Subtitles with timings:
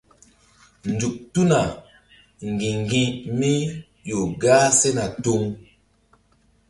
[0.89, 1.59] Nzuk tuna
[2.53, 3.51] ŋgi̧ŋgi̧mí
[4.07, 5.41] ƴo gah sena tuŋ.